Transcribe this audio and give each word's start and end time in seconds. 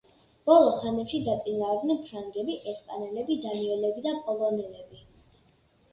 ბოლო 0.49 0.69
ხანებში 0.77 1.19
დაწინაურდნენ 1.27 2.01
ფრანგები, 2.07 2.57
ესპანელები, 2.73 3.39
დანიელები 3.47 4.07
და 4.07 4.19
პოლონელები. 4.27 5.03